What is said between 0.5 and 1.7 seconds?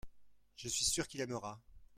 je suis sûr qu'il aimera.